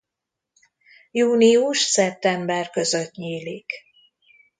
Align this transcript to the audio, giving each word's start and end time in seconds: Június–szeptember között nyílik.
Június–szeptember 1.11 2.69
között 2.69 3.11
nyílik. 3.15 3.71